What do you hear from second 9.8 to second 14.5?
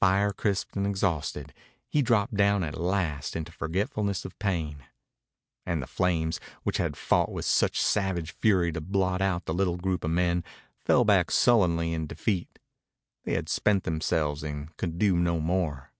of men, fell back sullenly in defeat. They had spent themselves